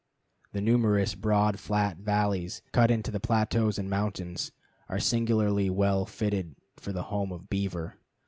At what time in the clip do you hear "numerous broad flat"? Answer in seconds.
0.61-1.97